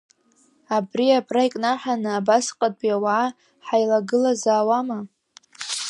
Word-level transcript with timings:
Абри 0.75 1.07
абра 1.19 1.41
икнаҳаны, 1.47 2.11
абасҟатәи 2.19 2.95
ауаа 2.95 3.27
ҳаилагылазаауама?! 3.65 4.99